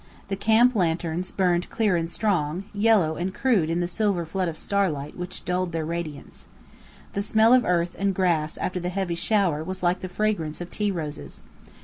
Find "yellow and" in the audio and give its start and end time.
2.73-3.31